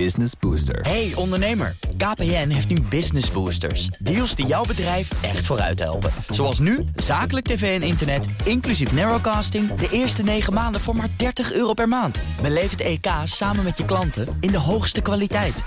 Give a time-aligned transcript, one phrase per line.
[0.00, 0.80] Business Booster.
[0.80, 3.86] Hey ondernemer, KPN heeft nu Business Boosters.
[3.86, 6.10] Deals die jouw bedrijf echt vooruit helpen.
[6.28, 9.74] Zoals nu, zakelijk tv en internet, inclusief narrowcasting...
[9.74, 12.18] de eerste 9 maanden voor maar 30 euro per maand.
[12.42, 15.62] Beleef het EK samen met je klanten in de hoogste kwaliteit.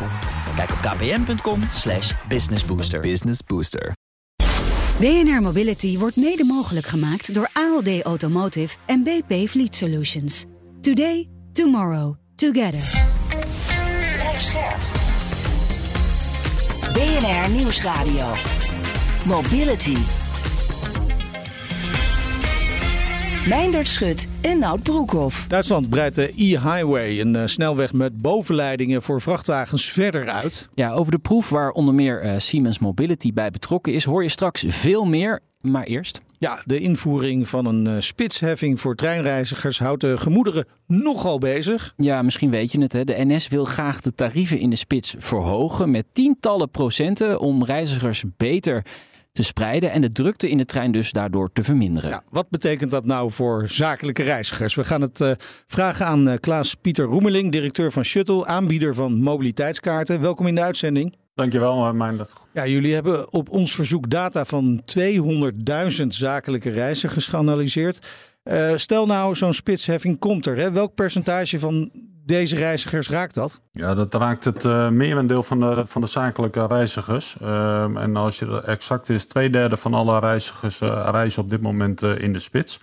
[0.56, 3.00] Kijk op kpn.com slash businessbooster.
[3.00, 3.92] Business Booster.
[5.00, 10.46] BNR Mobility wordt mede mogelijk gemaakt door ALD Automotive en BP Fleet Solutions.
[10.82, 13.07] Today, tomorrow, together.
[16.98, 18.26] BNR Nieuwsradio.
[19.26, 19.98] Mobility.
[23.48, 25.48] Meindert Schut en Nout Broekhoff.
[25.48, 30.70] Duitsland breidt de e-highway, een eh, snelweg met bovenleidingen voor vrachtwagens, verder uit.
[30.74, 34.30] Ja, over de proef waar onder meer eh, Siemens Mobility bij betrokken is, hoor je
[34.30, 35.40] straks veel meer.
[35.62, 36.22] Maar eerst.
[36.40, 41.94] Ja, de invoering van een eh, spitsheffing voor treinreizigers houdt de gemoederen nogal bezig.
[41.98, 42.94] Ja, misschien weet je het.
[42.94, 43.04] Hè?
[43.04, 48.24] De NS wil graag de tarieven in de spits verhogen met tientallen procenten om reizigers
[48.38, 48.86] beter
[49.32, 52.10] te spreiden en de drukte in de trein dus daardoor te verminderen.
[52.10, 54.76] Ja, wat betekent dat nou voor zakelijke reizigers?
[54.76, 55.32] We gaan het uh,
[55.68, 60.22] vragen aan uh, Klaas-Pieter Roemeling, directeur van Shuttle, aanbieder van mobiliteitskaarten.
[60.22, 61.16] Welkom in de uitzending.
[61.38, 62.34] Dankjewel, Meindert.
[62.54, 64.82] Ja, jullie hebben op ons verzoek data van
[66.00, 68.08] 200.000 zakelijke reizigers geanalyseerd.
[68.44, 70.58] Uh, stel nou, zo'n spitsheffing komt er.
[70.58, 70.72] Hè?
[70.72, 71.92] Welk percentage van
[72.26, 73.62] deze reizigers raakt dat?
[73.72, 77.38] Ja, dat raakt het uh, merendeel van de, van de zakelijke reizigers.
[77.42, 81.62] Uh, en als je exact is, twee derde van alle reizigers uh, reizen op dit
[81.62, 82.80] moment in de spits.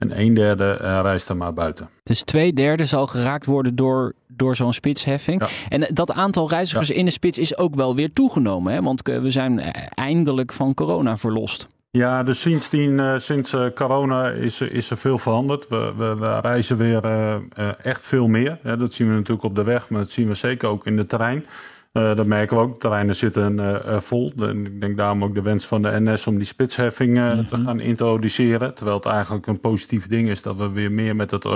[0.00, 1.88] En een derde reist er maar buiten.
[2.02, 5.40] Dus twee derde zal geraakt worden door, door zo'n spitsheffing.
[5.40, 5.48] Ja.
[5.68, 6.94] En dat aantal reizigers ja.
[6.94, 8.72] in de spits is ook wel weer toegenomen.
[8.72, 8.82] Hè?
[8.82, 9.58] Want we zijn
[9.94, 11.68] eindelijk van corona verlost.
[11.92, 15.68] Ja, dus sindsdien, uh, sinds uh, corona is, is er veel veranderd.
[15.68, 17.36] We, we, we reizen weer uh,
[17.82, 18.58] echt veel meer.
[18.62, 20.96] Ja, dat zien we natuurlijk op de weg, maar dat zien we zeker ook in
[20.96, 21.46] de terrein.
[21.92, 22.72] Dat merken we ook.
[22.72, 24.32] De terreinen zitten vol.
[24.36, 27.16] De, ik denk daarom ook de wens van de NS om die spitsheffing
[27.48, 28.74] te gaan introduceren.
[28.74, 31.48] Terwijl het eigenlijk een positief ding is dat we weer meer met het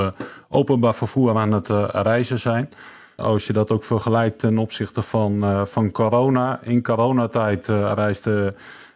[0.48, 2.68] openbaar vervoer aan het reizen zijn.
[3.16, 6.60] Als je dat ook vergelijkt ten opzichte van, van corona.
[6.62, 8.54] In coronatijd reisde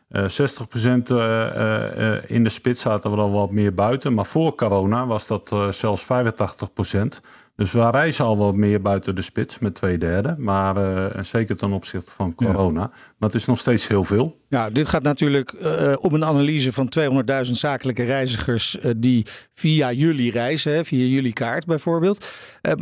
[0.09, 0.27] uh, 60%
[1.13, 4.15] uh, uh, in de spits zaten we dan wat meer buiten.
[4.15, 6.07] Maar voor corona was dat uh, zelfs 85%.
[7.59, 10.35] Dus we reizen al wat meer buiten de spits met twee derde.
[10.39, 12.81] Maar uh, zeker ten opzichte van corona.
[12.81, 12.91] Ja.
[12.91, 14.41] Maar het is nog steeds heel veel.
[14.49, 16.93] Ja, dit gaat natuurlijk uh, om een analyse van
[17.47, 22.27] 200.000 zakelijke reizigers uh, die via jullie reizen, hè, via jullie kaart bijvoorbeeld.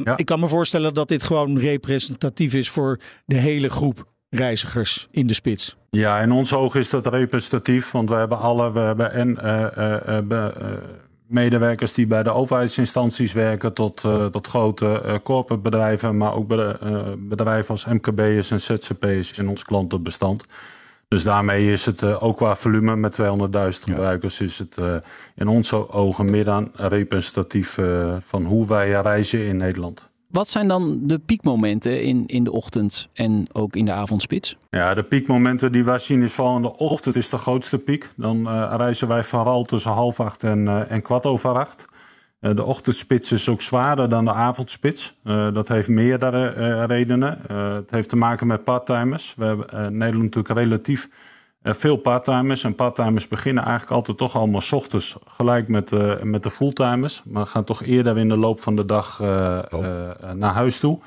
[0.04, 0.16] Ja.
[0.16, 5.26] Ik kan me voorstellen dat dit gewoon representatief is voor de hele groep reizigers in
[5.26, 5.76] de spits.
[5.90, 9.36] Ja, in ons oog is dat representatief, want we hebben alle, we hebben en
[11.26, 14.00] medewerkers die bij de overheidsinstanties werken tot,
[14.30, 16.48] tot grote corporate bedrijven, maar ook
[17.18, 20.44] bedrijven als MKB'ers en ZZP'ers in ons klantenbestand.
[21.08, 23.28] Dus daarmee is het ook qua volume met 200.000
[23.82, 24.78] gebruikers, is het
[25.34, 27.78] in onze ogen meer dan representatief
[28.18, 30.08] van hoe wij reizen in Nederland.
[30.28, 34.56] Wat zijn dan de piekmomenten in, in de ochtend en ook in de avondspits?
[34.70, 38.08] Ja, de piekmomenten die wij zien is vooral de ochtend is de grootste piek.
[38.16, 41.84] Dan uh, reizen wij vooral tussen half acht en, uh, en kwart over acht.
[42.40, 45.16] Uh, de ochtendspits is ook zwaarder dan de avondspits.
[45.52, 47.38] dat heeft meerdere redenen.
[47.52, 49.34] het heeft te maken met parttimers.
[49.36, 51.08] We hebben Nederland natuurlijk relatief
[51.74, 52.64] veel parttimers.
[52.64, 57.22] En parttimers beginnen eigenlijk altijd toch allemaal s ochtends gelijk met, uh, met de fulltimers.
[57.24, 59.84] Maar gaan toch eerder in de loop van de dag uh, oh.
[59.84, 60.98] uh, naar huis toe.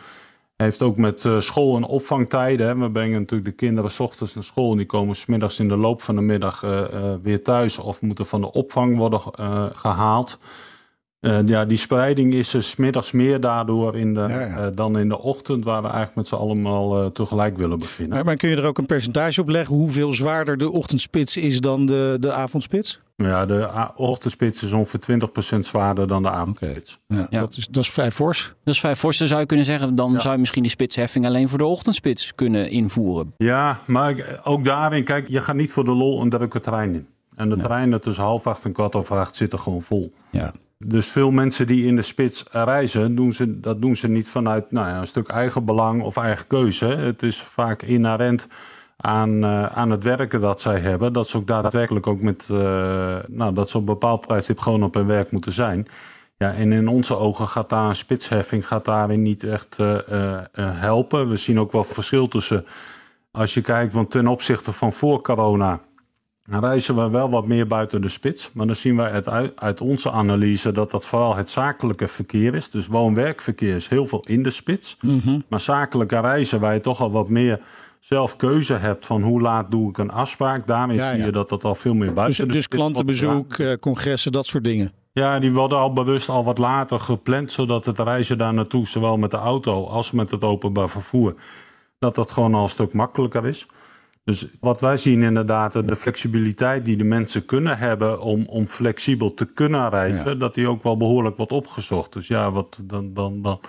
[0.56, 2.68] Heeft ook met school- en opvangtijden.
[2.68, 2.78] Hè.
[2.78, 4.72] We brengen natuurlijk de kinderen s ochtends naar school.
[4.72, 6.62] En die komen smiddags in de loop van de middag
[7.22, 7.78] weer thuis.
[7.78, 9.22] Of moeten van de opvang worden
[9.75, 10.40] gehaald.
[11.22, 14.66] Uh, ja, die spreiding is er smiddags meer daardoor in de, ja, ja.
[14.66, 18.16] Uh, dan in de ochtend, waar we eigenlijk met z'n allemaal uh, tegelijk willen beginnen.
[18.16, 19.75] Maar, maar, kun je er ook een percentage op leggen?
[19.75, 23.00] Hoeveel zwaarder de ochtendspits is dan de, de avondspits?
[23.16, 27.00] Ja, de ochtendspits is ongeveer 20% zwaarder dan de avondspits.
[27.07, 27.25] Okay.
[27.30, 28.53] Ja, Dat, is, dat is vrij fors.
[28.63, 29.18] Dat is vrij fors.
[29.18, 32.36] Dan zou je kunnen zeggen, dan zou je misschien die spitsheffing alleen voor de ochtendspits
[32.36, 33.33] kunnen invoeren.
[33.38, 37.07] Ja, maar ook daarin, kijk, je gaat niet voor de lol een drukke trein in.
[37.36, 40.13] En de treinen tussen half acht en kwart over acht zitten gewoon vol.
[40.30, 40.54] Ja.
[40.86, 44.72] Dus veel mensen die in de spits reizen, doen ze, dat doen ze niet vanuit
[44.72, 46.86] nou ja, een stuk eigen belang of eigen keuze.
[46.86, 48.48] Het is vaak inherent
[48.98, 51.14] aan, uh, aan het werken dat zij hebben.
[51.14, 52.58] Dat ze ook daadwerkelijk ook met, uh,
[53.28, 55.88] nou, dat ze op een bepaald tijdstip gewoon op hun werk moeten zijn.
[56.38, 59.98] Ja, en in onze ogen gaat daar een spitsheffing gaat daarin niet echt uh,
[60.54, 61.30] helpen.
[61.30, 62.66] We zien ook wel verschil tussen,
[63.32, 65.80] als je kijkt, want ten opzichte van voor corona
[66.50, 68.51] reizen we wel wat meer buiten de spits.
[68.54, 72.69] Maar dan zien wij uit, uit onze analyse dat dat vooral het zakelijke verkeer is.
[72.69, 74.98] Dus woon-werkverkeer is heel veel in de spits.
[75.01, 75.40] Mhm.
[75.48, 77.60] Maar zakelijke reizen waar je toch al wat meer
[78.00, 80.68] zelf keuze hebt van hoe laat doe ik een afspraak.
[80.68, 81.25] Daarmee Ja, zie ja.
[81.25, 84.46] je dat dat al veel meer buiten Dus, de dus spits klantenbezoek, eh, congressen, dat
[84.46, 84.92] soort dingen.
[85.12, 89.18] Ja, die worden al bewust al wat later gepland, zodat het reizen daar naartoe, zowel
[89.18, 91.36] met de auto als met het openbaar vervoer,
[92.00, 93.68] dat dat gewoon al een stuk makkelijker is.
[94.30, 99.34] Dus wat wij zien inderdaad, de flexibiliteit die de mensen kunnen hebben om, om flexibel
[99.34, 102.14] te kunnen reizen, dat die ook wel behoorlijk wordt opgezocht.
[102.14, 103.60] Dus ja, wat, dan, dan, dan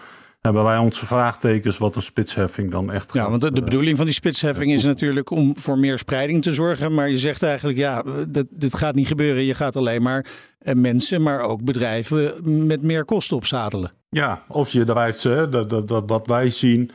[0.41, 3.65] hebben wij onze vraagtekens wat een spitsheffing dan echt Ja, gaat, want de, de eh,
[3.65, 6.95] bedoeling van die spitsheffing is natuurlijk om voor meer spreiding te zorgen.
[6.95, 9.45] Maar je zegt eigenlijk, ja, dat, dit gaat niet gebeuren.
[9.45, 10.27] Je gaat alleen maar
[10.59, 12.33] eh, mensen, maar ook bedrijven
[12.67, 13.93] met meer kosten opzadelen.
[14.11, 16.91] Ja, of je drijft ze, dat, dat, dat, wat wij zien.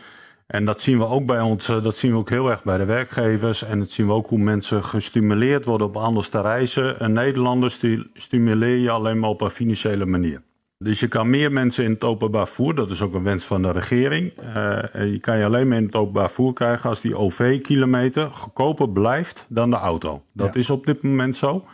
[0.48, 2.78] En dat zien we ook bij ons, eh, dat zien we ook heel erg bij
[2.78, 3.64] de werkgevers.
[3.64, 7.04] En dat zien we ook hoe mensen gestimuleerd worden om anders te reizen.
[7.04, 10.42] Een Nederlander stu- stimuleer je alleen maar op een financiële manier.
[10.78, 13.62] Dus je kan meer mensen in het openbaar voer, dat is ook een wens van
[13.62, 14.34] de regering.
[14.38, 14.78] Eh,
[15.12, 19.46] je kan je alleen maar in het openbaar voer krijgen als die OV-kilometer goedkoper blijft
[19.50, 20.24] dan de auto.
[20.34, 20.60] Dat Ja.
[20.60, 21.66] is op dit moment zo.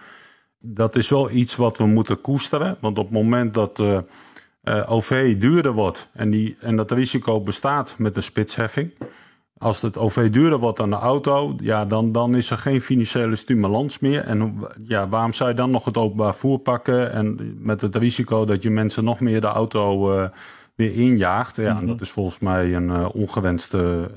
[0.60, 2.78] Dat is wel iets wat we moeten koesteren.
[2.82, 3.98] Want op het moment dat eh,
[4.62, 8.94] eh, OV duurder wordt en, die, en dat risico bestaat met de spitsheffing.
[9.58, 13.36] Als het OV duurder wordt dan de auto, ja, dan, dan is er geen financiële
[13.36, 14.24] stimulans meer.
[14.24, 17.13] En ja, waarom zou je dan nog het openbaar voer pakken?
[17.13, 20.30] En met het risico dat je mensen nog meer de auto eh,
[20.75, 21.56] weer injaagt.
[21.56, 24.12] Ja, en dat is volgens mij een eh, ongewenste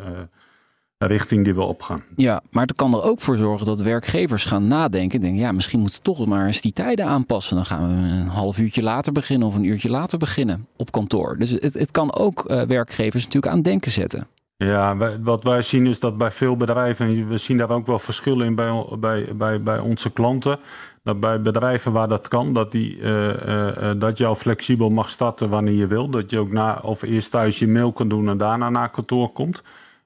[0.99, 2.00] richting die we opgaan.
[2.17, 5.20] Ja, maar het kan er ook voor zorgen dat werkgevers gaan nadenken.
[5.20, 7.56] Denken, ja, misschien moeten we toch maar eens die tijden aanpassen.
[7.56, 11.37] Dan gaan we een half uurtje later beginnen of een uurtje later beginnen op kantoor.
[11.38, 14.26] Dus het, het kan ook eh, werkgevers natuurlijk aan denken zetten.
[14.56, 17.87] Ja, wij- wat wij zien is dat bij veel bedrijven, en we zien daar ook
[17.87, 20.58] wel verschillen in bij, bij, bij, bij onze klanten.
[21.02, 25.08] Dat bij bedrijven waar dat kan, dat, die, eh, eh, dat je al flexibel mag
[25.11, 26.08] starten wanneer je wil.
[26.08, 29.32] Dat je ook na, of eerst thuis je mail kan doen en daarna naar kantoor
[29.32, 29.62] komt.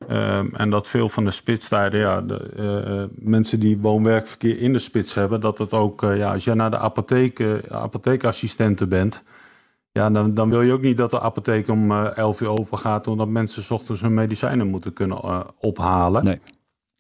[0.07, 4.73] Ehm, en dat veel van de spitstijden, ja, de, eh, eh, mensen die woon-werkverkeer in
[4.73, 9.23] de spits hebben, dat het ook, eh, ja, als je naar de apotheek, apotheekassistenten bent,
[9.93, 12.79] ja, dan, dan wil je ook niet dat de apotheek om eh 11 uur open
[12.79, 16.25] gaat, omdat mensen 's ochtends hun medicijnen moeten kunnen ophalen.
[16.25, 16.41] Nee.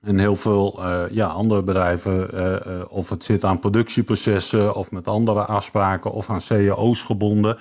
[0.01, 0.81] En heel veel
[1.11, 7.03] ja, andere bedrijven, of het zit aan productieprocessen of met andere afspraken of aan cao's
[7.03, 7.59] gebonden.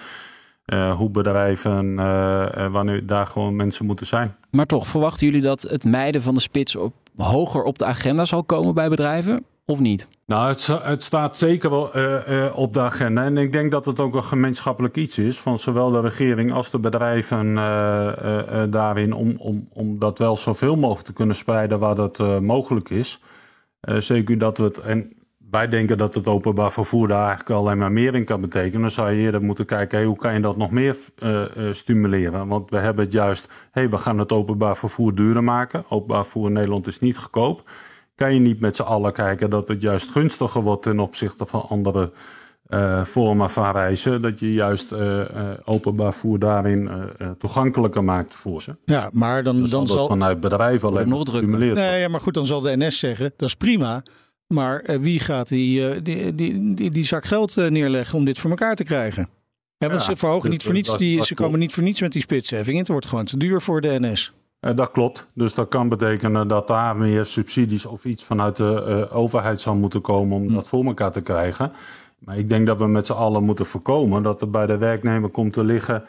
[0.67, 4.35] Eh, hoe bedrijven, eh, eh, wanneer daar gewoon mensen moeten zijn.
[4.49, 8.25] Maar toch, verwachten jullie dat het mijden van de spits op, hoger op de agenda
[8.25, 9.43] zal komen bij bedrijven?
[9.65, 10.07] Of niet?
[10.25, 11.91] Nou, het, sta- het staat zeker wel
[12.53, 13.23] op de agenda.
[13.23, 16.71] En ik denk dat het ook een gemeenschappelijk iets is van zowel de regering als
[16.71, 17.53] de bedrijven
[18.69, 19.13] daarin.
[19.13, 23.19] Om, om, om dat wel zoveel mogelijk te kunnen spreiden waar dat mogelijk is.
[23.87, 24.77] Eh, zeker dat we het.
[24.77, 25.13] En
[25.51, 28.81] wij denken dat het openbaar vervoer daar eigenlijk alleen maar meer in kan betekenen.
[28.81, 32.47] Dan zou je eerder moeten kijken, hey, hoe kan je dat nog meer eh, stimuleren?
[32.47, 35.85] Want we hebben het juist, hey, we gaan het openbaar vervoer duurder maken.
[35.89, 37.69] Openbaar vervoer in Nederland is niet goedkoop.
[38.15, 41.61] Kan je niet met z'n allen kijken dat het juist gunstiger wordt ten opzichte van
[41.69, 42.11] andere
[42.67, 44.21] eh, vormen van reizen.
[44.21, 44.93] Dat je juist
[45.65, 46.89] openbaar vervoer daarin
[47.38, 48.75] toegankelijker maakt voor ze.
[48.85, 50.07] Ja, maar dan, Dus dan zal.
[50.07, 53.47] vanuit bedrijven alleen nog gestimuleerd Nee, ja, maar goed, dan zal de NS zeggen: dat
[53.47, 54.03] is prima.
[54.47, 58.25] Maar eh, wie gaat die, eh, die, die, die, die zak geld eh, neerleggen om
[58.25, 59.27] dit voor elkaar te krijgen?
[59.77, 61.44] Ja, want Ja, ze verhogen niet voor niets dat- die, dat ze klopt.
[61.49, 62.77] komen niet voor niets met die spitsheffing.
[62.77, 64.33] Het wordt gewoon te duur voor de NS.
[64.59, 65.25] Eh, dat klopt.
[65.33, 70.01] Dus dat kan betekenen dat daar meer subsidies of iets vanuit de overheid zou moeten
[70.01, 71.72] komen om dat voor elkaar te krijgen.
[72.19, 75.29] Maar ik denk dat we met z'n allen moeten voorkomen dat er bij de werknemer
[75.29, 76.03] komt te liggen.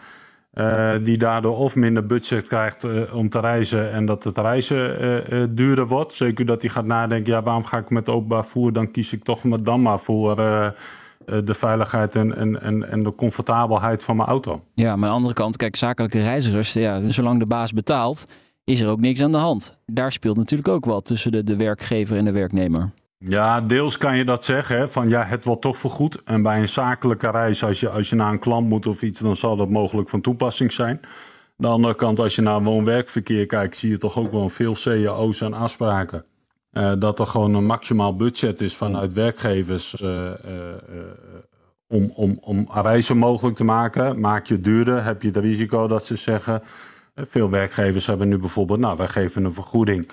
[0.50, 5.00] Eh, die daardoor of minder budget krijgt eh, om te reizen en dat het reizen
[5.30, 6.12] eh, duurder wordt.
[6.12, 8.72] Zeker dat hij gaat nadenken, ja, waarom ga ik met openbaar voer?
[8.72, 10.36] Dan kies ik toch maar dan maar voor
[11.26, 14.62] de veiligheid en, en, en, en de comfortabelheid van mijn auto.
[14.74, 18.26] Ja, maar aan de andere kant, kijk, zakelijke reizigers, ja, zolang de baas betaalt,
[18.64, 19.78] is er ook niks aan de hand.
[19.86, 22.90] Daar speelt natuurlijk ook wat tussen de, de werkgever en de werknemer.
[23.18, 24.78] Ja, deels kan je dat zeggen.
[24.78, 26.22] Hè, van ja, het wordt toch vergoed.
[26.24, 29.20] En bij een zakelijke reis, als je, als je naar een klant moet of iets,
[29.20, 31.00] dan zal dat mogelijk van toepassing zijn.
[31.02, 31.08] Aan
[31.56, 35.40] de andere kant, als je naar woon-werkverkeer kijkt, zie je toch ook wel veel cao's
[35.40, 36.24] en afspraken.
[36.70, 40.34] Eh, dat er gewoon een maximaal budget is vanuit werkgevers eh, eh,
[41.86, 44.20] om, om, om reizen mogelijk te maken.
[44.20, 46.62] Maak je duurder, heb je het risico dat ze zeggen.
[47.14, 50.08] veel werkgevers hebben nu bijvoorbeeld, nou, wij geven een vergoeding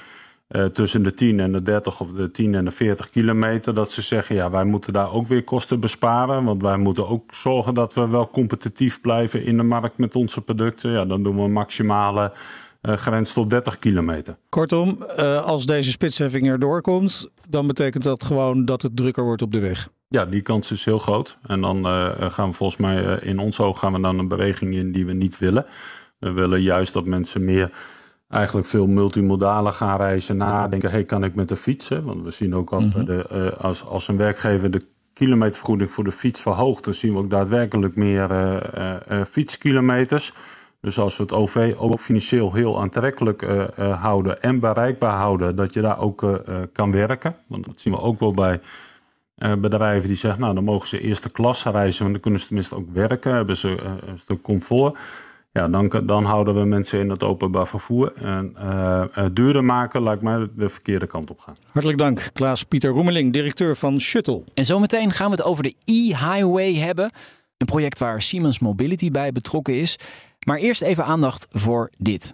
[0.48, 3.74] eh, tussen de 10 en de 30 of de 10 en de 40 kilometer.
[3.74, 6.44] Dat ze zeggen, ja, wij moeten daar ook weer kosten besparen.
[6.44, 10.42] Want wij moeten ook zorgen dat we wel competitief blijven in de markt met onze
[10.42, 10.92] producten.
[10.92, 12.32] Ja, dan doen we een maximale
[12.82, 14.38] grens tot 30 kilometer.
[14.50, 15.02] Kortom,
[15.44, 19.60] als deze spitsheffing erdoor komt, dan betekent dat gewoon dat het drukker wordt op de
[19.60, 19.90] weg.
[20.08, 21.38] Ja, die kans is heel groot.
[21.48, 21.86] En dan
[22.32, 25.14] gaan we volgens mij in ons oog gaan we dan een beweging in die we
[25.14, 25.66] niet willen.
[26.20, 27.72] We willen juist dat mensen meer
[28.28, 32.04] eigenlijk veel multimodaler gaan reizen, nadenken, hey, kan ik met de fietsen?
[32.04, 34.82] Want we zien ook al mm de, als, als een werkgever de
[35.14, 38.32] kilometervergoeding voor de fiets verhoogt, dan zien we ook daadwerkelijk meer
[39.12, 40.34] uh, fietskilometers.
[40.82, 43.46] Dus als we het OV ook financieel heel aantrekkelijk
[43.78, 46.42] houden en bereikbaar houden, dat je daar ook
[46.74, 47.36] kan werken.
[47.48, 48.60] Want dat zien we ook wel bij
[49.58, 52.76] bedrijven die zeggen, nou dan mogen ze eerste klas reizen, want dan kunnen ze tenminste
[52.76, 54.98] ook werken, hebben ze een stuk comfort.
[55.56, 58.14] Ja, dan, dan houden we mensen in het openbaar vervoer.
[58.16, 61.56] En uh, duurder maken lijkt mij de verkeerde kant op gaan.
[61.72, 64.44] Hartelijk dank, Klaas-Pieter Roemeling, directeur van Shuttle.
[64.54, 67.12] En zometeen gaan we het over de e-highway hebben.
[67.58, 70.00] Een project waar Siemens Mobility bij betrokken is.
[70.46, 72.34] Maar eerst even aandacht voor dit.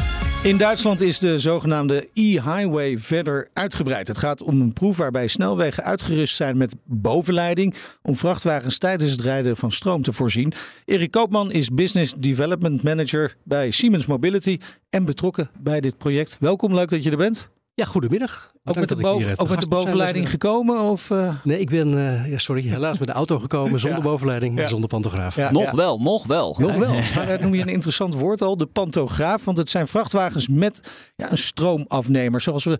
[0.43, 4.07] In Duitsland is de zogenaamde e-highway verder uitgebreid.
[4.07, 9.21] Het gaat om een proef waarbij snelwegen uitgerust zijn met bovenleiding om vrachtwagens tijdens het
[9.21, 10.53] rijden van stroom te voorzien.
[10.85, 14.57] Erik Koopman is Business Development Manager bij Siemens Mobility
[14.89, 16.37] en betrokken bij dit project.
[16.39, 17.49] Welkom, leuk dat je er bent.
[17.73, 18.51] Ja, goedemiddag.
[18.63, 20.79] Ook met, de, boven, ook met de bovenleiding gekomen?
[20.79, 21.35] Of, uh...
[21.43, 24.67] Nee, ik ben uh, ja, sorry, helaas met de auto gekomen zonder bovenleiding, ja.
[24.67, 25.35] zonder pantograaf.
[25.35, 26.55] Ja, nog wel, nog wel.
[26.59, 26.93] Nog wel.
[27.15, 29.45] Maar dat noem je een interessant woord al, de pantograaf.
[29.45, 32.41] Want het zijn vrachtwagens met een stroomafnemer.
[32.41, 32.79] Zoals we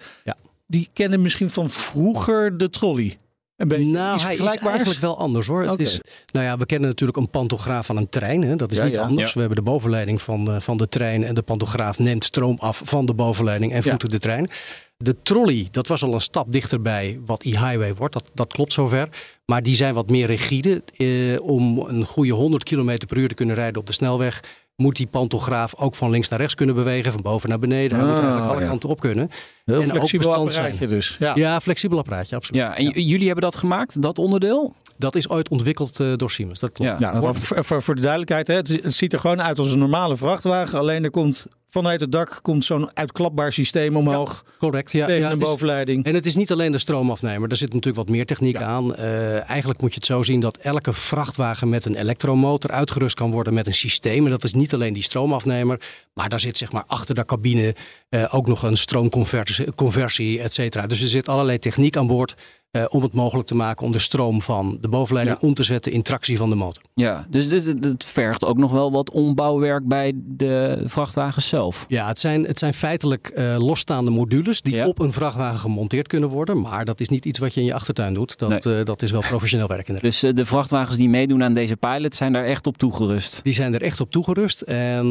[0.67, 3.17] die kennen misschien van vroeger de trolley.
[3.61, 5.63] Een beetje nou, hij is eigenlijk wel anders hoor.
[5.63, 5.99] Het is,
[6.31, 8.41] nou ja, we kennen natuurlijk een pantograaf van een trein.
[8.41, 8.55] Hè?
[8.55, 9.33] Dat is niet anders.
[9.33, 12.81] We hebben de bovenleiding van, de, van de trein en de pantograaf neemt stroom af
[12.83, 14.49] van de bovenleiding en voedt de trein.
[14.97, 18.13] De trolley, dat was al een stap dichterbij wat e-highway wordt.
[18.13, 19.09] Dat, dat klopt zover.
[19.45, 20.83] Maar die zijn wat meer rigide.
[20.97, 21.07] Eh,
[21.41, 24.43] om een goede 100 km per uur te kunnen rijden op de snelweg
[24.81, 27.97] moet die pantograaf ook van links naar rechts kunnen bewegen, van boven naar beneden.
[27.97, 29.29] Hij moet ah, eigenlijk alle kanten op kunnen.
[29.65, 30.89] Heel en flexibel apparaatje zijn.
[30.89, 31.15] dus.
[31.19, 31.31] Ja.
[31.35, 32.61] ja, flexibel apparaatje, absoluut.
[32.61, 34.73] Ja, en jullie hebben dat gemaakt, dat onderdeel?
[34.97, 36.99] Dat is ooit ontwikkeld uh, door Siemens, dat klopt.
[36.99, 40.79] Ja, voor, voor, de duidelijkheid, hè, het, ziet er gewoon uit als een normale vrachtwagen.
[40.79, 44.45] Alleen er komt vanuit het dak komt zo'n uitklapbaar systeem omhoog.
[44.59, 45.05] correct, ja.
[45.05, 46.05] Tegen een bovenleiding.
[46.05, 47.49] en het is niet alleen de stroomafnemer.
[47.49, 48.91] Er zit natuurlijk wat meer techniek aan.
[48.91, 53.31] Uh, eigenlijk moet je het zo zien dat elke vrachtwagen met een elektromotor uitgerust kan
[53.31, 54.25] worden met een systeem.
[54.25, 55.81] En dat is niet alleen die stroomafnemer.
[56.13, 57.75] Maar daar zit zeg maar achter de cabine
[58.09, 60.87] uh, ook nog een stroomconversie, conversie, et cetera.
[60.87, 62.35] Dus er zit allerlei techniek aan boord
[62.71, 65.91] uh, om het mogelijk te maken om de stroom van de bovenleiding om te zetten
[65.91, 66.83] in tractie van de motor.
[66.93, 71.60] Ja, dus het vergt ook nog wel wat ombouwwerk bij de vrachtwagens zelf.
[71.87, 76.29] Ja, het zijn, het zijn feitelijk uh, losstaande modules die op een vrachtwagen gemonteerd kunnen
[76.29, 76.61] worden.
[76.61, 78.37] Maar dat is niet iets wat je in je achtertuin doet.
[78.37, 78.79] Dat, nee.
[78.79, 80.01] uh, dat is wel professioneel werk.
[80.01, 83.39] Dus de vrachtwagens die meedoen aan deze pilot zijn daar echt op toegerust?
[83.43, 84.61] Die zijn er echt op toegerust.
[84.61, 85.05] En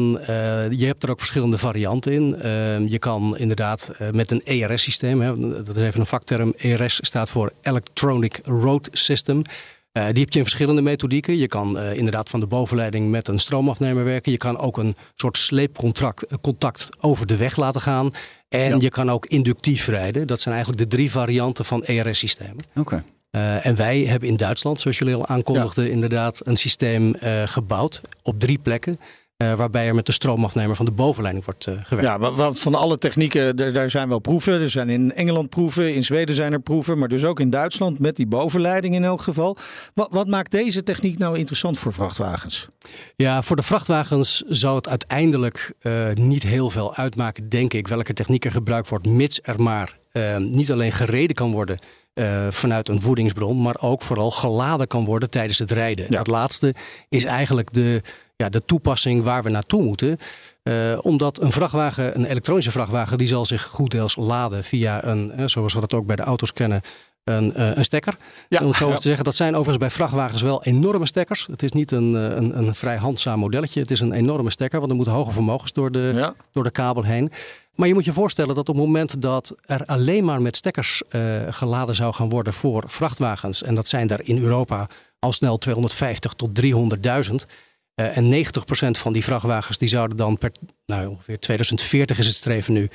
[0.77, 2.35] je hebt er ook verschillende varianten in.
[2.35, 5.19] Ehm, je kan inderdaad met een ERS-systeem,
[5.65, 6.53] dat is even een vakterm.
[6.57, 9.41] ERS staat voor Electronic Road System.
[9.97, 11.37] Uh, die heb je in verschillende methodieken.
[11.37, 14.31] Je kan uh, inderdaad van de bovenleiding met een stroomafnemer werken.
[14.31, 18.11] Je kan ook een soort sleepcontact contact over de weg laten gaan.
[18.49, 18.77] En ja.
[18.79, 20.27] je kan ook inductief rijden.
[20.27, 22.65] Dat zijn eigenlijk de drie varianten van ERS-systemen.
[22.75, 23.03] Oké.
[23.31, 25.91] Uh, en wij hebben in Duitsland, zoals jullie al aankondigden, ja.
[25.91, 28.99] inderdaad een systeem gebouwd op drie plekken.
[29.41, 32.09] Uh, waarbij er met de stroomafnemer van de bovenleiding wordt uh, gewerkt.
[32.09, 34.61] Ja, want van alle technieken, daar zijn wel proeven.
[34.61, 37.99] Er zijn in Engeland proeven, in Zweden zijn er proeven, maar dus ook in Duitsland
[37.99, 39.57] met die bovenleiding in elk geval.
[39.93, 42.67] Wat, wat maakt deze techniek nou interessant voor vrachtwagens?
[43.15, 48.13] Ja, voor de vrachtwagens zou het uiteindelijk uh, niet heel veel uitmaken, denk ik, welke
[48.13, 49.99] techniek er gebruikt wordt, mits er maar
[50.37, 51.79] niet alleen gereden kan worden.
[52.13, 56.05] Uh, vanuit een voedingsbron, maar ook vooral geladen kan worden tijdens het rijden.
[56.09, 56.17] Ja.
[56.17, 56.75] Dat laatste
[57.09, 58.01] is eigenlijk de,
[58.41, 60.17] ja, de toepassing waar we naartoe moeten.
[60.63, 65.33] Uh, omdat een vrachtwagen, een elektronische vrachtwagen, die zal zich goed deels laden via een,
[65.39, 66.81] uh, zoals we dat ook bij de auto's kennen,
[67.23, 68.17] een, uh, een stekker.
[68.49, 68.95] Ja, om het zo ja.
[68.95, 69.23] te zeggen.
[69.23, 71.47] Dat zijn overigens bij vrachtwagens wel enorme stekkers.
[71.51, 73.79] Het is niet een, een, een vrij handzaam modelletje.
[73.79, 76.33] Het is een enorme stekker, want er moeten hoge vermogens door de, ja.
[76.51, 77.31] door de kabel heen.
[77.75, 81.01] Maar je moet je voorstellen dat op het moment dat er alleen maar met stekkers
[81.49, 84.87] geladen zou gaan worden voor vrachtwagens, en dat zijn er in Europa
[85.19, 87.35] al snel 250 tot 300.000
[88.01, 90.51] uh, en 90% van die vrachtwagens die zouden dan per
[90.85, 92.89] nou, ongeveer 2040 is het streven nu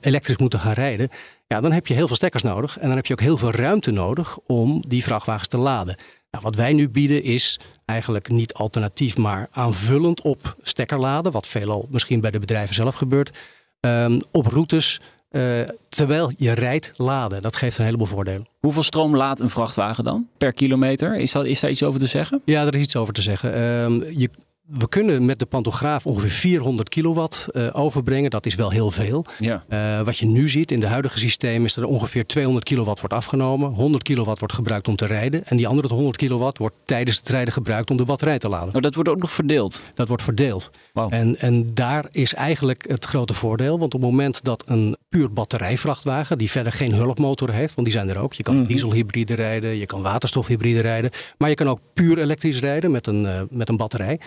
[0.00, 1.08] elektrisch moeten gaan rijden,
[1.46, 2.78] ja, dan heb je heel veel stekkers nodig.
[2.78, 5.96] En dan heb je ook heel veel ruimte nodig om die vrachtwagens te laden.
[6.30, 11.32] Nou, wat wij nu bieden is eigenlijk niet alternatief, maar aanvullend op stekkerladen.
[11.32, 13.38] Wat veelal misschien bij de bedrijven zelf gebeurt.
[13.80, 15.00] Um, op routes
[15.34, 17.42] uh, terwijl je rijdt laden.
[17.42, 18.46] Dat geeft een heleboel voordelen.
[18.60, 21.16] Hoeveel stroom laat een vrachtwagen dan per kilometer?
[21.16, 22.42] Is, dat, is daar iets over te zeggen?
[22.44, 23.62] Ja, er is iets over te zeggen.
[23.62, 24.30] Um, je,
[24.66, 28.30] we kunnen met de pantograaf ongeveer 400 kilowatt uh, overbrengen.
[28.30, 29.24] Dat is wel heel veel.
[29.38, 29.64] Ja.
[29.68, 33.00] Uh, wat je nu ziet in de huidige systeem is dat er ongeveer 200 kilowatt
[33.00, 33.70] wordt afgenomen.
[33.70, 35.44] 100 kilowatt wordt gebruikt om te rijden.
[35.46, 38.72] En die andere 100 kilowatt wordt tijdens het rijden gebruikt om de batterij te laden.
[38.72, 39.80] Maar dat wordt ook nog verdeeld?
[39.94, 40.70] Dat wordt verdeeld.
[40.92, 41.14] Wow.
[41.14, 43.78] En, en daar is eigenlijk het grote voordeel.
[43.78, 47.96] Want op het moment dat een puur batterijvrachtwagen, die verder geen hulpmotor heeft, want die
[47.96, 48.32] zijn er ook.
[48.32, 48.66] Je kan -hmm.
[48.66, 51.10] dieselhybride rijden, je kan waterstofhybride rijden.
[51.38, 54.20] Maar je kan ook puur elektrisch rijden met een, uh, met een batterij.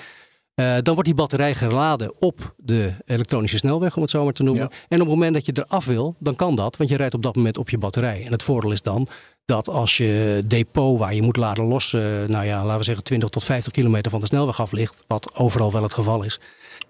[0.60, 4.44] Uh, dan wordt die batterij geladen op de elektronische snelweg, om het zo maar te
[4.44, 4.64] noemen.
[4.72, 4.78] Ja.
[4.88, 7.24] En op het moment dat je eraf wil, dan kan dat, want je rijdt op
[7.24, 8.26] dat moment op je batterij.
[8.26, 9.08] En het voordeel is dan
[9.46, 13.04] dat als je depot waar je moet laden los, uh, nou ja, laten we zeggen
[13.04, 16.40] 20 tot 50 kilometer van de snelweg af ligt, wat overal wel het geval is,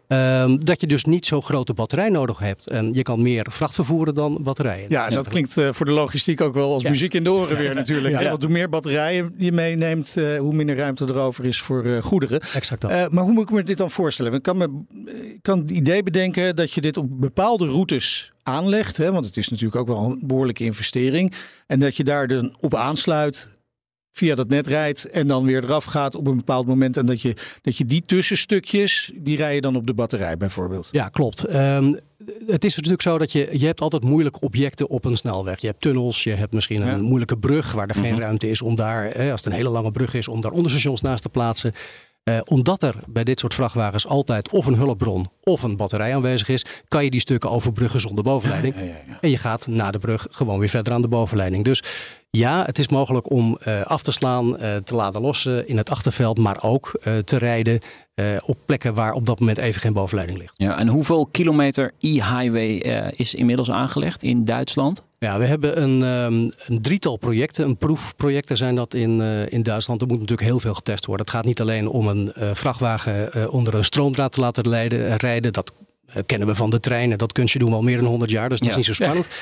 [0.08, 2.70] Um, dat je dus niet zo'n grote batterij nodig hebt.
[2.70, 4.86] En je kan meer vracht vervoeren dan batterijen.
[4.90, 7.76] Ja, dat klinkt uh, voor de logistiek ook wel als muziek in de oren weer
[7.76, 8.22] natuurlijk.
[8.22, 8.30] Ja.
[8.30, 12.42] Want hoe meer batterijen je meeneemt, uh, hoe minder ruimte erover is voor uh, goederen.
[12.42, 13.12] Exact dat.
[13.12, 14.34] maar hoe moet ik me dit dan voorstellen?
[14.34, 14.70] Ik kan, me,
[15.34, 18.98] ik kan het idee bedenken dat je dit op bepaalde routes aanlegt.
[18.98, 21.34] Hè, want het is natuurlijk ook wel een behoorlijke investering.
[21.68, 23.52] En dat je daar dan op aansluit
[24.18, 26.98] via dat net rijdt en dan weer eraf gaat op een bepaald moment.
[26.98, 30.90] En dat je, dat je die tussenstukjes, die rij je dan op de batterij bijvoorbeeld.
[30.92, 31.54] Ja, klopt.
[31.56, 32.00] Um,
[32.48, 35.62] het is natuurlijk zo dat je, je hebt altijd moeilijke objecten op een snelweg.
[35.62, 36.98] Je hebt tunnels, je hebt misschien een ja.
[36.98, 38.20] moeilijke brug waar er geen mm-hmm.
[38.20, 41.22] ruimte is om daar, als het een hele lange brug is, om daar onderstations naast
[41.22, 41.74] te plaatsen.
[42.24, 46.48] Uh, omdat er bij dit soort vrachtwagens altijd of een hulpbron of een batterij aanwezig
[46.48, 48.76] is, kan je die stukken overbruggen zonder bovenleiding.
[48.76, 51.64] Ja, ja, en je gaat na de brug gewoon weer verder aan de bovenleiding.
[51.64, 51.84] Dus
[52.30, 55.90] ja, het is mogelijk om uh, af te slaan, uh, te laten lossen in het
[55.90, 56.92] achterveld, maar ook
[57.26, 57.80] te rijden
[58.46, 60.54] op plekken waar op dat moment even geen bovenleiding ligt.
[60.58, 62.72] Ja, en hoeveel kilometer e-highway
[63.16, 65.04] is inmiddels aangelegd in Duitsland?
[65.20, 67.66] Ja, we hebben een, um, een, drietal projecten.
[67.66, 70.02] Een proefprojecten zijn dat in, uh, in Duitsland.
[70.02, 71.26] Er moet natuurlijk heel veel getest worden.
[71.26, 75.18] Het gaat niet alleen om een uh, vrachtwagen uh, onder een stroomdraad te laten leiden,
[75.18, 75.54] rijden.
[75.54, 75.74] Dat
[76.26, 77.18] kennen we van de treinen.
[77.18, 78.50] Dat kunstje doen we al meer dan 100 jaar.
[78.50, 78.78] Dus dat ja.
[78.78, 79.26] is niet zo spannend.
[79.26, 79.36] Ja.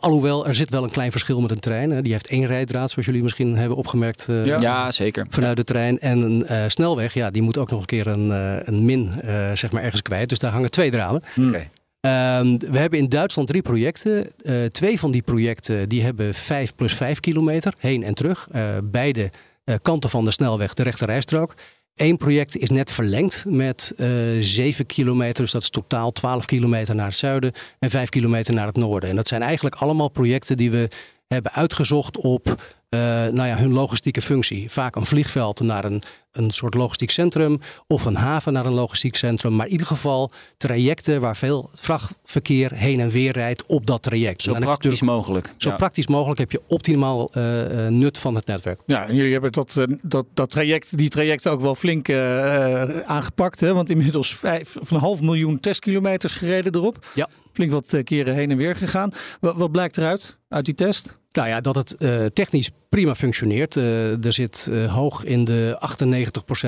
[0.00, 1.90] Alhoewel, er zit wel een klein verschil met een trein.
[1.90, 2.02] Hè.
[2.02, 4.26] Die heeft één rijdraad, zoals jullie misschien hebben opgemerkt.
[4.44, 4.60] ja.
[4.60, 4.90] ja.
[4.90, 5.26] zeker.
[5.30, 5.98] Vanuit de trein.
[5.98, 8.30] En een snelweg, ja, die moet ook nog een keer een,
[8.64, 9.12] een min
[9.54, 10.28] zeg maar ergens kwijt.
[10.28, 11.22] Dus daar hangen twee draden.
[11.34, 11.48] Hmm.
[11.48, 11.70] Okay.
[12.00, 14.30] Um, we hebben in Duitsland drie projecten.
[14.42, 18.48] Uh, twee van die projecten die hebben 5 plus 5 kilometer heen en terug.
[18.54, 19.30] Uh, beide
[19.64, 21.54] uh, kanten van de snelweg, de rechterrijstrook.
[21.98, 23.92] Eén project is net verlengd met
[24.40, 25.42] 7 kilometer.
[25.42, 29.10] Dus dat is totaal 12 kilometer naar het zuiden en 5 kilometer naar het noorden.
[29.10, 30.88] En dat zijn eigenlijk allemaal projecten die we
[31.28, 34.70] hebben uitgezocht op uh, nou ja, hun logistieke functie.
[34.70, 39.16] Vaak een vliegveld naar een, een soort logistiek centrum of een haven naar een logistiek
[39.16, 39.56] centrum.
[39.56, 44.42] Maar in ieder geval trajecten waar veel vrachtverkeer heen en weer rijdt op dat traject.
[44.42, 45.52] Zo praktisch mogelijk.
[45.56, 45.76] Zo ja.
[45.76, 48.80] praktisch mogelijk heb je optimaal uh, nut van het netwerk.
[48.86, 53.60] Ja, en jullie hebben dat, dat, dat traject, die trajecten ook wel flink uh, aangepakt.
[53.60, 53.74] Hè?
[53.74, 57.06] Want inmiddels vijf, van een half miljoen testkilometers gereden erop.
[57.14, 57.28] Ja.
[57.52, 59.12] Flink wat keren heen en weer gegaan.
[59.40, 61.17] Wat, wat blijkt eruit uit die test?
[61.32, 63.76] Nou ja, dat het uh, technisch prima functioneert.
[63.76, 65.78] Uh, er zit uh, hoog in de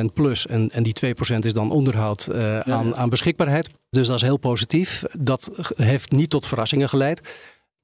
[0.01, 0.95] 98% plus en, en die
[1.35, 2.95] 2% is dan onderhoud ja, aan, ja.
[2.95, 3.71] aan beschikbaarheid.
[3.91, 5.03] Dus dat is heel positief.
[5.19, 7.21] Dat heeft niet tot verrassingen geleid.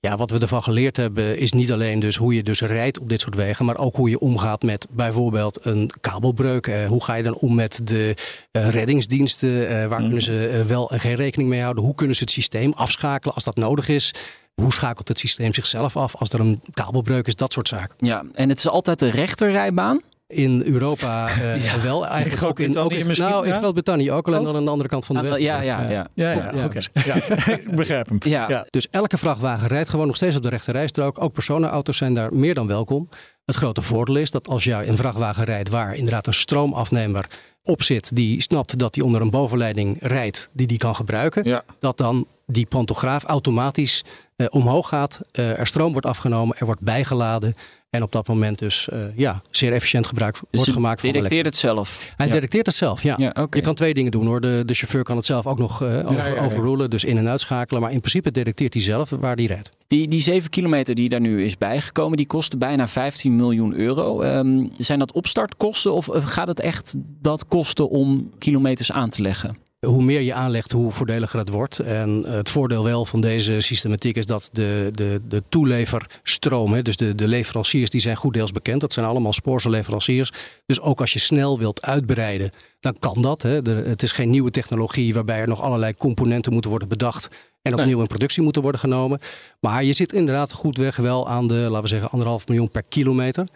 [0.01, 3.09] Ja, wat we ervan geleerd hebben is niet alleen dus hoe je dus rijdt op
[3.09, 6.67] dit soort wegen, maar ook hoe je omgaat met bijvoorbeeld een kabelbreuk.
[6.67, 8.15] Uh, hoe ga je dan om met de
[8.53, 9.49] uh, reddingsdiensten?
[9.49, 10.05] Uh, waar mm.
[10.05, 11.85] kunnen ze wel en geen rekening mee houden?
[11.85, 14.15] Hoe kunnen ze het systeem afschakelen als dat nodig is?
[14.63, 17.37] Hoe schakelt het systeem zichzelf af als er een kabelbreuk is?
[17.37, 17.97] Dat soort zaken.
[17.99, 20.01] Ja, en het is altijd de rechterrijbaan?
[20.27, 21.81] In Europa uh, ja.
[21.81, 22.07] wel.
[22.07, 25.05] Eigenlijk ook in, ook in, nou, in Groot-Brittannië ook, alleen dan aan de andere kant
[25.05, 25.33] van de weg.
[25.33, 25.91] Ah, ja, ja, ja.
[25.91, 26.07] ja.
[26.15, 26.65] ja, ja, ja.
[26.65, 26.83] Okay.
[26.93, 27.15] ja.
[27.55, 28.19] ik begrijp hem.
[28.23, 28.67] Ja.
[28.71, 31.23] Dus elke vrachtwagen rijdt gewoon nog steeds op de rechte rijstrook.
[31.23, 33.09] Ook personenauto's zijn daar meer dan welkom.
[33.45, 37.27] Het grote voordeel is dat als jij een vrachtwagen rijdt waar inderdaad een stroomafnemer
[37.63, 41.97] op zit, die snapt dat hij onder een bovenleiding rijdt, die die kan gebruiken, dat
[41.97, 44.05] dan die pantograaf automatisch
[44.37, 47.55] uh, omhoog gaat, uh, er stroom wordt afgenomen, er wordt bijgeladen.
[47.91, 51.47] En op dat moment dus uh, ja, zeer efficiënt gebruik dus wordt gemaakt van detecteert
[51.47, 52.13] het zelf?
[52.17, 52.33] Hij ja.
[52.33, 53.15] detecteert het zelf, ja.
[53.19, 53.47] ja okay.
[53.51, 54.41] Je kan twee dingen doen hoor.
[54.41, 57.29] De, de chauffeur kan het zelf ook nog uh, over, ja, overrulen, dus in- en
[57.29, 57.83] uitschakelen.
[57.83, 59.71] Maar in principe detecteert hij zelf waar hij rijdt.
[59.87, 64.23] Die, die 7 kilometer die daar nu is bijgekomen, die kosten bijna 15 miljoen euro.
[64.23, 69.66] Um, zijn dat opstartkosten of gaat het echt dat kosten om kilometers aan te leggen?
[69.87, 71.79] Hoe meer je aanlegt, hoe voordeliger het wordt.
[71.79, 76.97] En het voordeel wel van deze systematiek is dat de, de, de toeleverstroom, hè, dus
[76.97, 78.81] de, de leveranciers, die zijn goed deels bekend.
[78.81, 80.33] Dat zijn allemaal spoorse leveranciers.
[80.67, 83.43] Dus ook als je snel wilt uitbreiden, dan kan dat.
[83.43, 83.61] Hè.
[83.71, 87.29] het is geen nieuwe technologie waarbij er nog allerlei componenten moeten worden bedacht
[87.63, 89.21] en opnieuw in productie moeten worden genomen.
[89.61, 92.83] Maar je zit inderdaad goed weg wel aan de, laten we zeggen, anderhalf miljoen per
[92.83, 93.49] kilometer.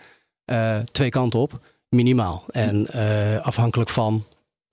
[0.47, 2.45] Uh, twee kanten op, minimaal.
[2.51, 4.25] En uh, afhankelijk van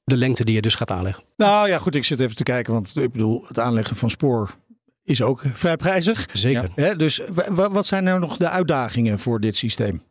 [0.07, 1.23] de lengte die je dus gaat aanleggen.
[1.37, 4.55] Nou ja, goed, ik zit even te kijken, want ik bedoel, het aanleggen van spoor
[5.03, 6.27] is ook vrij prijzig.
[6.33, 6.69] Zeker.
[6.75, 6.95] Ja.
[6.95, 7.21] Dus
[7.55, 10.01] wat zijn nou nog de uitdagingen voor dit systeem?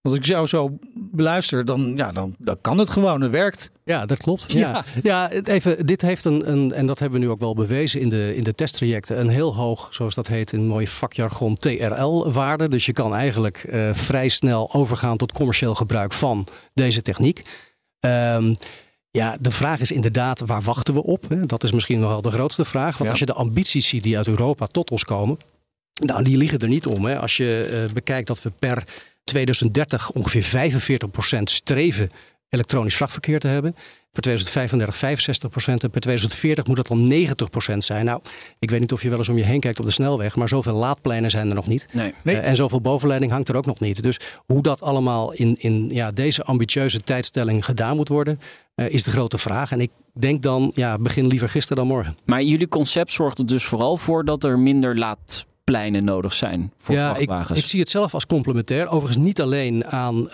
[0.00, 3.20] Als ik jou zo beluister, dan, ja, dan, dan kan het gewoon.
[3.20, 3.70] Het werkt.
[3.84, 4.52] Ja, dat klopt.
[4.52, 5.30] Ja, ja.
[5.30, 8.36] even, dit heeft een, een, en dat hebben we nu ook wel bewezen in de,
[8.36, 12.68] in de testtrajecten, een heel hoog, zoals dat heet in mooi vakjargon, TRL-waarde.
[12.68, 17.42] Dus je kan eigenlijk uh, vrij snel overgaan tot commercieel gebruik van deze techniek.
[18.00, 18.56] Um,
[19.10, 21.24] ja, de vraag is inderdaad, waar wachten we op?
[21.46, 22.98] Dat is misschien nog wel de grootste vraag.
[22.98, 25.38] Want als je de ambities ziet die uit Europa tot ons komen,
[26.04, 27.04] nou, die liggen er niet om.
[27.04, 27.18] Hè.
[27.18, 28.84] Als je uh, bekijkt dat we per
[29.24, 30.72] 2030 ongeveer
[31.38, 32.10] 45% streven
[32.48, 33.76] elektronisch vrachtverkeer te hebben.
[34.12, 38.04] Per 2035 65 procent en per 2040 moet dat dan 90 procent zijn.
[38.04, 38.20] Nou,
[38.58, 40.48] ik weet niet of je wel eens om je heen kijkt op de snelweg, maar
[40.48, 41.88] zoveel laadpleinen zijn er nog niet.
[41.92, 42.12] Nee.
[42.22, 44.02] Uh, en zoveel bovenleiding hangt er ook nog niet.
[44.02, 48.40] Dus hoe dat allemaal in, in ja, deze ambitieuze tijdstelling gedaan moet worden,
[48.76, 49.72] uh, is de grote vraag.
[49.72, 52.16] En ik denk dan, ja, begin liever gisteren dan morgen.
[52.24, 56.72] Maar jullie concept zorgt er dus vooral voor dat er minder laad pleinen nodig zijn
[56.76, 57.58] voor ja, vrachtwagens.
[57.58, 58.88] Ik, ik, zie het zelf als complementair.
[58.88, 60.32] Overigens niet alleen aan uh,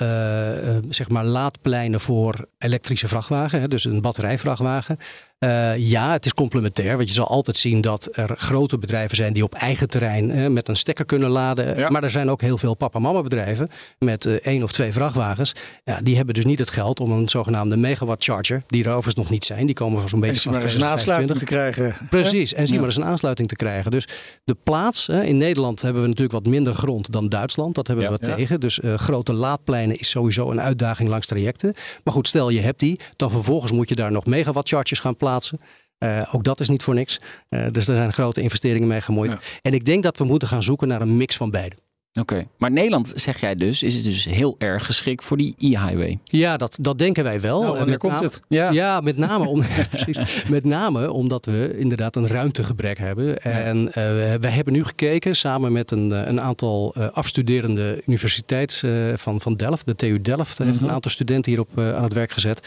[0.88, 4.98] zeg maar laadpleinen voor elektrische vrachtwagen, hè, dus een batterijvrachtwagen.
[5.38, 6.96] Uh, ja, het is complementair.
[6.96, 10.46] Want je zal altijd zien dat er grote bedrijven zijn die op eigen terrein uh,
[10.46, 11.78] met een stekker kunnen laden.
[11.78, 11.90] Ja.
[11.90, 15.52] Maar er zijn ook heel veel papa-mama bedrijven met uh, één of twee vrachtwagens.
[15.84, 19.14] Ja, die hebben dus niet het geld om een zogenaamde megawatt charger, die er overigens
[19.14, 19.66] nog niet zijn.
[19.66, 21.96] Die komen van zo'n beetje vanaf maar een aansluiting te krijgen.
[22.10, 23.90] Precies, en zie maar eens een aansluiting te krijgen.
[23.90, 24.08] Dus
[24.44, 27.74] de plaats, in Nederland hebben we natuurlijk wat minder grond dan Duitsland.
[27.74, 28.34] Dat hebben we ja.
[28.34, 28.60] tegen.
[28.60, 31.74] Dus grote laadpleinen is sowieso een uitdaging langs trajecten.
[32.04, 35.16] Maar goed, stel je hebt die, dan vervolgens moet je daar nog megawatt chargers gaan
[35.16, 35.60] plaatsen.
[35.98, 37.20] Uh, ook dat is niet voor niks.
[37.50, 39.30] Uh, dus er zijn grote investeringen mee gemoeid.
[39.30, 39.38] Ja.
[39.62, 41.76] En ik denk dat we moeten gaan zoeken naar een mix van beide.
[42.20, 42.48] Oké, okay.
[42.58, 46.18] maar Nederland, zeg jij dus, is het dus heel erg geschikt voor die e-highway?
[46.24, 47.62] Ja, dat, dat denken wij wel.
[47.62, 48.40] Nou, en komt name, het?
[48.48, 48.70] Ja.
[48.70, 53.38] ja, met name, om, precies, met name omdat we inderdaad een ruimtegebrek hebben.
[53.42, 53.92] En uh,
[54.40, 59.54] we hebben nu gekeken samen met een, een aantal uh, afstuderende universiteit uh, van, van
[59.54, 59.86] Delft.
[59.86, 60.88] De TU Delft heeft mm -hmm.
[60.88, 62.60] een aantal studenten hierop aan het werk gezet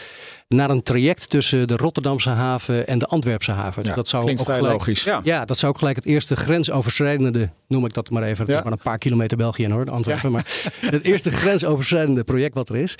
[0.48, 3.84] naar een traject tussen de Rotterdamse haven en de Antwerpse haven.
[3.84, 5.02] Ja, dat zou klinkt ook vrij gelijk, logisch.
[5.02, 5.20] Ja.
[5.22, 5.44] ja.
[5.44, 8.60] dat zou ook gelijk het eerste grensoverschrijdende, noem ik dat maar even, ja.
[8.62, 10.34] maar een paar kilometer België in hoor, Antwerpen, ja.
[10.34, 12.94] maar het eerste grensoverschrijdende project wat er is.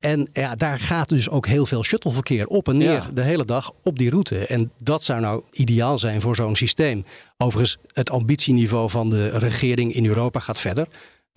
[0.00, 3.10] En ja, daar gaat dus ook heel veel shuttleverkeer op en neer ja.
[3.14, 4.46] de hele dag op die route.
[4.46, 7.04] En dat zou nou ideaal zijn voor zo'n systeem.
[7.36, 10.86] Overigens, het ambitieniveau van de regering in Europa gaat verder.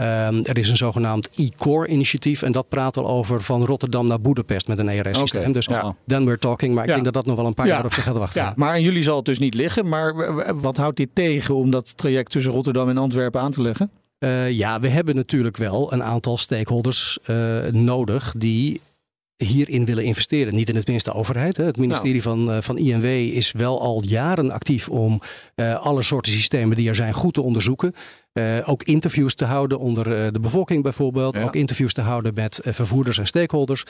[0.01, 4.21] Um, er is een zogenaamd e-core initiatief en dat praat al over van Rotterdam naar
[4.21, 5.41] Boedapest met een ERS-systeem.
[5.41, 5.95] Okay, dus ja.
[6.07, 7.73] then we're talking, maar ik denk dat dat nog wel een paar ja.
[7.73, 8.41] jaar op zich gaat wachten.
[8.41, 9.89] Ja, maar aan jullie zal het dus niet liggen.
[9.89, 10.15] Maar
[10.61, 13.91] wat houdt dit tegen om dat traject tussen Rotterdam en Antwerpen aan te leggen?
[14.19, 18.81] Uh, ja, we hebben natuurlijk wel een aantal stakeholders uh, nodig die
[19.35, 20.55] hierin willen investeren.
[20.55, 21.57] Niet in het minste de overheid.
[21.57, 21.63] Hè.
[21.63, 22.37] Het ministerie nou.
[22.37, 25.21] van, uh, van INW is wel al jaren actief om
[25.79, 27.95] alle soorten systemen die er zijn goed te onderzoeken.
[28.37, 31.35] Uh, ook interviews te houden onder de bevolking bijvoorbeeld.
[31.35, 31.43] Ja.
[31.43, 33.83] Ook interviews te houden met vervoerders en stakeholders.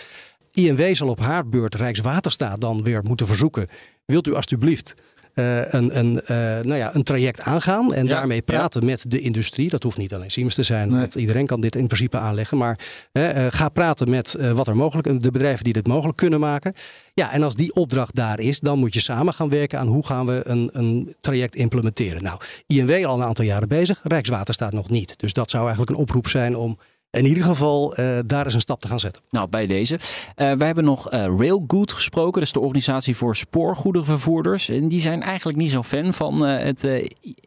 [0.52, 3.68] INW zal op haar beurt Rijkswaterstaat dan weer moeten verzoeken.
[4.06, 4.96] Wilt u alstublieft
[5.38, 8.88] een, een, uh, nou ja, een traject aangaan en ja, daarmee praten ja.
[8.88, 9.70] met de industrie.
[9.70, 11.08] Dat hoeft niet alleen Siemens te zijn, nee.
[11.16, 12.58] iedereen kan dit in principe aanleggen.
[12.58, 12.80] Maar
[13.14, 16.74] uh, ga praten met wat er mogelijk, de bedrijven die dit mogelijk kunnen maken.
[17.14, 20.06] Ja, en als die opdracht daar is, dan moet je samen gaan werken aan hoe
[20.06, 22.24] gaan we een, een traject implementeren.
[22.24, 25.20] Nou, INW al een aantal jaren bezig, Rijkswaterstaat nog niet.
[25.20, 26.78] Dus dat zou eigenlijk een oproep zijn om
[27.18, 29.24] in ieder geval uh, daar eens een stap te gaan zetten.
[29.30, 29.94] Nou, bij deze.
[29.94, 30.00] Uh,
[30.36, 32.34] wij hebben nog uh, Railgood gesproken.
[32.34, 34.70] Dat is de organisatie voor spoorgoederenvervoerders.
[34.70, 36.84] En die zijn eigenlijk niet zo fan van het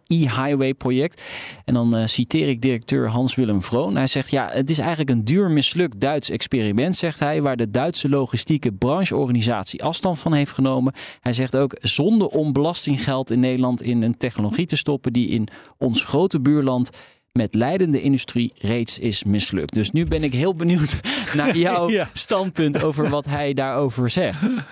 [0.06, 1.22] e-highway project.
[1.64, 3.96] En dan citeer ik directeur Hans-Willem Vroon.
[3.96, 7.70] Hij zegt, ja, het is eigenlijk een duur mislukt Duits experiment, zegt hij, waar de
[7.70, 10.92] Duitse logistieke brancheorganisatie afstand van heeft genomen.
[11.20, 15.48] Hij zegt ook, zonder om belastinggeld in Nederland in een technologie te stoppen die in
[15.78, 16.90] ons grote buurland
[17.32, 19.74] met leidende industrie reeds is mislukt.
[19.74, 21.00] Dus nu ben ik heel benieuwd
[21.36, 22.08] naar jouw ja.
[22.12, 24.64] standpunt over wat hij daarover zegt.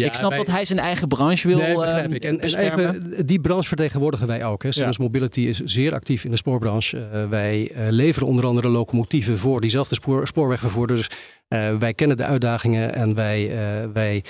[0.00, 1.58] Ja, ik snap wij, dat hij zijn eigen branche wil.
[1.58, 2.24] Nee, begrijp ik.
[2.24, 4.62] En, en even, die branche vertegenwoordigen wij ook.
[4.62, 4.68] Hè.
[4.72, 4.92] Ja.
[4.98, 7.08] Mobility is zeer actief in de spoorbranche.
[7.12, 11.08] Uh, wij uh, leveren onder andere locomotieven voor diezelfde spoor, spoorwegvervoerders.
[11.48, 13.50] Uh, wij kennen de uitdagingen en wij,
[13.92, 14.24] wij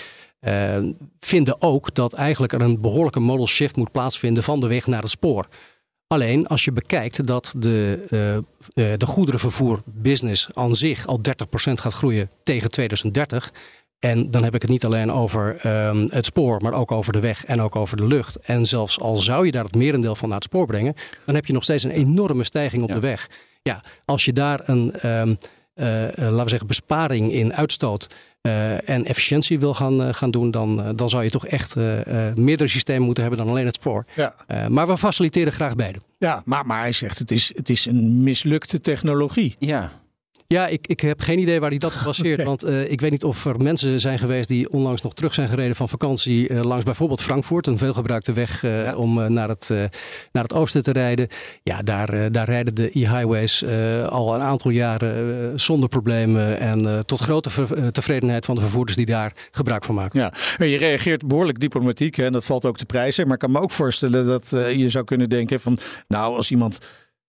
[1.21, 5.03] vinden ook dat eigenlijk er een behoorlijke model shift moet plaatsvinden van de weg naar
[5.03, 5.49] het spoor.
[6.09, 8.03] Alleen als je bekijkt dat de,
[8.75, 11.21] uh, de goederenvervoer-business aan zich al
[11.71, 13.53] 30% gaat groeien tegen 2030.
[13.99, 17.21] En dan heb ik het niet alleen over ehm, het spoor, maar ook over de
[17.21, 18.37] weg en ook over de lucht.
[18.37, 21.47] En zelfs al zou je daar het merendeel van naar het spoor brengen, dan heb
[21.47, 23.31] je nog steeds een enorme stijging op de weg.
[23.63, 25.39] Ja, als je daar een, um,
[25.75, 28.07] laten we zeggen, besparing in uitstoot
[28.47, 31.75] uh, en efficiëntie wil gaan, uh, gaan doen, dan, uh, dan zou je toch echt
[32.35, 34.05] meerdere systemen moeten hebben dan alleen het spoor.
[34.15, 34.35] Ja.
[34.69, 35.99] maar we faciliteren graag beide.
[36.19, 39.57] Ja, maar, maar hij zegt het is, het is een mislukte technologie.
[39.59, 39.91] Ja.
[40.49, 42.43] Ja, ik, ik heb geen idee waar hij dat op baseert.
[42.43, 45.49] Want uh, ik weet niet of er mensen zijn geweest die onlangs nog terug zijn
[45.49, 48.97] gereden van vakantie uh, langs bijvoorbeeld Frankfurt, een veelgebruikte weg uh, ja.
[48.97, 49.69] om naar, het,
[50.33, 51.29] naar het oosten te rijden.
[51.63, 53.65] Ja, daar, daar rijden de e-highways
[54.09, 57.51] al een aantal jaren zonder problemen en tot grote
[57.93, 60.21] tevredenheid van de vervoerders die daar gebruik van maken.
[60.21, 60.33] Ja,
[60.67, 63.25] je reageert behoorlijk diplomatiek hè, en dat valt ook te prijzen.
[63.25, 65.79] Maar ik kan me ook voorstellen dat je zou kunnen denken van,
[66.09, 66.79] nou, als iemand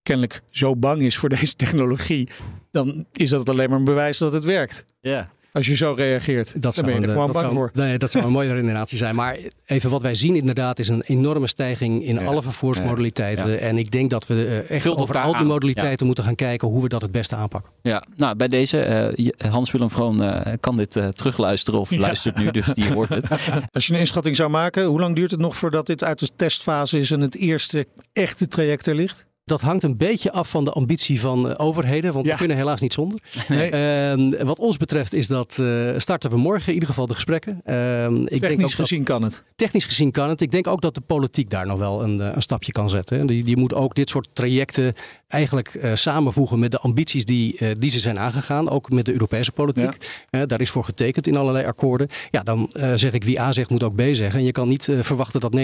[0.08, 2.30] kennelijk zo bang is voor deze technologie,
[2.72, 4.86] dan is dat alleen maar een bewijs dat het werkt.
[5.02, 5.30] Ja.
[5.52, 7.72] Als je zo reageert, dat dan ben je er gewoon bang voor.
[7.74, 9.15] Nee, dat zou een mooie redenatie zijn.
[9.15, 13.60] Maar even wat wij zien inderdaad is een enorme stijging in alle vervoersmodaliteiten.
[13.60, 16.82] En ik denk dat we uh, echt over al die modaliteiten moeten gaan kijken hoe
[16.82, 17.72] we dat het beste aanpakken.
[17.82, 22.65] Ja, nou bij deze, uh, Hans-Willem Vroon uh, kan dit terugluisteren of luistert nu, dus
[22.65, 23.26] die hoort het.
[23.72, 26.30] Als je een inschatting zou maken, hoe lang duurt het nog voordat dit uit de
[26.36, 29.26] testfase is en het eerste echte traject er ligt?
[29.48, 32.82] Dat hangt een beetje af van de ambitie van eh, overheden, want we kunnen helaas
[32.82, 33.20] niet zonder.
[33.48, 33.72] Nee.
[34.18, 37.62] Uh, wat ons betreft is dat uh, starten we morgen in ieder geval de gesprekken.
[37.66, 39.44] Uh, ik technisch denk gezien kan het.
[39.56, 40.42] Technisch gezien kan het.
[40.42, 43.28] Ik denk ook dat de politiek daar nog wel een, eh, een stapje kan zetten.
[43.28, 44.94] Die, die moet ook dit soort trajecten
[45.28, 48.70] eigenlijk uh, samenvoegen met de ambities die, uh, die ze zijn aangegaan.
[48.70, 49.98] Ook met de Europese politiek.
[50.30, 50.46] Ja.
[50.46, 52.08] daar is voor getekend in allerlei akkoorden.
[52.32, 54.40] Ja, dan zeg ik wie A zegt moet ook B zeggen.
[54.40, 55.56] En je kan niet verwachten dat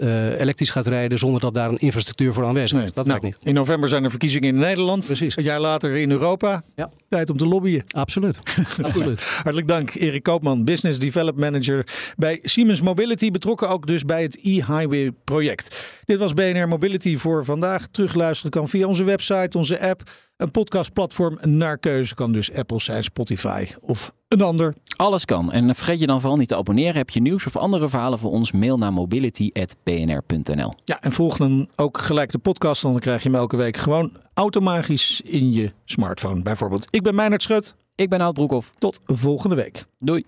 [0.00, 0.06] 90%
[0.38, 2.92] elektrisch gaat rijden zonder dat daar een infrastructuur voor aanwezig is.
[2.92, 3.36] Dat nou, niet.
[3.42, 5.06] In november zijn er verkiezingen in Nederland.
[5.06, 5.36] Precies.
[5.36, 6.62] Een jaar later in Europa.
[6.74, 6.90] Ja.
[7.08, 7.84] Tijd om te lobbyen.
[7.88, 8.38] Absoluut.
[8.82, 9.22] Absoluut.
[9.22, 13.30] Hartelijk dank, Erik Koopman, Business Development Manager bij Siemens Mobility.
[13.30, 15.76] Betrokken ook dus bij het e-highway project.
[16.04, 17.86] Dit was BNR Mobility voor vandaag.
[17.90, 20.02] Terugluisteren kan via onze website, onze app.
[20.36, 24.74] Een podcastplatform naar keuze kan dus Apple zijn, Spotify of een ander.
[24.96, 25.52] Alles kan.
[25.52, 26.96] En vergeet je dan vooral niet te abonneren.
[26.96, 28.52] Heb je nieuws of andere verhalen voor ons?
[28.52, 30.74] Mail naar mobility.bnr.nl.
[30.84, 32.82] Ja, en volg dan ook gelijk de podcast.
[32.82, 36.42] Dan krijg je hem elke week gewoon automatisch in je smartphone.
[36.42, 36.86] Bijvoorbeeld.
[36.90, 37.74] Ik ben Meijnerd Schut.
[37.94, 38.72] Ik ben Oud Broekhoff.
[38.78, 39.84] Tot volgende week.
[39.98, 40.24] Doei.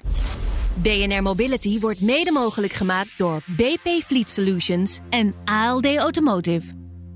[0.74, 6.79] BNR Mobility wordt mede mogelijk gemaakt door BP Fleet Solutions en ALD Automotive.